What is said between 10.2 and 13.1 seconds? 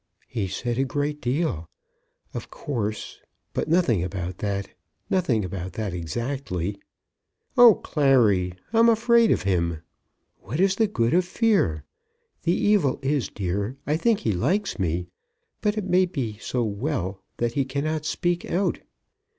"What is the good of fear? The evil